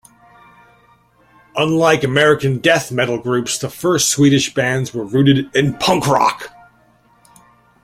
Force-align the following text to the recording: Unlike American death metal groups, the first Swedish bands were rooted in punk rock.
Unlike 1.55 2.03
American 2.03 2.57
death 2.57 2.91
metal 2.91 3.19
groups, 3.19 3.59
the 3.59 3.69
first 3.69 4.09
Swedish 4.09 4.51
bands 4.55 4.95
were 4.95 5.05
rooted 5.05 5.55
in 5.55 5.75
punk 5.75 6.07
rock. 6.07 6.49